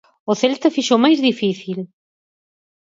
O 0.31 0.33
Celta 0.41 0.73
fixo 0.75 0.93
o 0.95 1.03
máis 1.05 1.19
difícil. 1.27 1.79